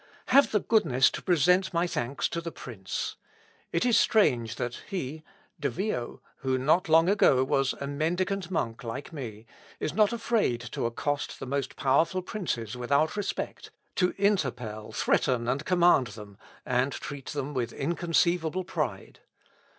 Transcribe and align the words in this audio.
Have 0.29 0.49
the 0.51 0.59
goodness 0.61 1.11
to 1.11 1.21
present 1.21 1.75
my 1.75 1.85
thanks 1.85 2.27
to 2.29 2.41
the 2.41 2.51
prince. 2.51 3.17
It 3.71 3.85
is 3.85 3.99
strange 3.99 4.55
that 4.55 4.79
he, 4.87 5.21
(De 5.59 5.69
Vio,) 5.69 6.23
who 6.37 6.57
not 6.57 6.89
long 6.89 7.07
ago 7.07 7.43
was 7.43 7.73
a 7.73 7.85
mendicant 7.85 8.49
monk 8.49 8.83
like 8.83 9.13
me, 9.13 9.45
is 9.79 9.93
not 9.93 10.11
afraid 10.11 10.59
to 10.71 10.87
accost 10.87 11.39
the 11.39 11.45
most 11.45 11.75
powerful 11.75 12.23
princes 12.23 12.75
without 12.75 13.15
respect, 13.15 13.69
to 13.93 14.13
interpel, 14.13 14.91
threaten, 14.91 15.47
and 15.47 15.65
command 15.65 16.07
them, 16.07 16.39
and 16.65 16.93
treat 16.93 17.27
them 17.27 17.53
with 17.53 17.71
inconceivable 17.71 18.63
pride. 18.63 19.19